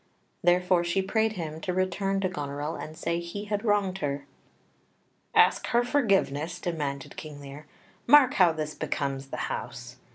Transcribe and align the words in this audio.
Therefore 0.43 0.83
she 0.83 1.03
prayed 1.03 1.33
him 1.33 1.61
to 1.61 1.73
return 1.75 2.21
to 2.21 2.27
Goneril 2.27 2.75
and 2.75 2.97
say 2.97 3.19
he 3.19 3.45
had 3.45 3.63
wronged 3.63 3.99
her. 3.99 4.25
"Ask 5.35 5.67
her 5.67 5.83
forgiveness?" 5.83 6.59
demanded 6.59 7.15
King 7.15 7.39
Lear. 7.39 7.67
"Mark 8.07 8.33
how 8.33 8.51
this 8.51 8.73
becomes 8.73 9.27
the 9.27 9.37
house." 9.45 9.97